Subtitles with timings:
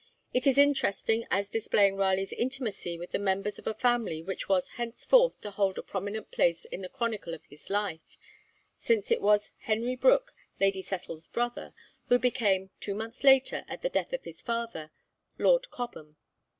[0.33, 4.69] It is interesting as displaying Raleigh's intimacy with the members of a family which was
[4.69, 8.17] henceforth to hold a prominent place in the chronicle of his life,
[8.79, 11.75] since it was Henry Brooke, Lady Cecil's brother,
[12.07, 14.89] who became, two months later, at the death of his father,
[15.37, 16.15] Lord Cobham.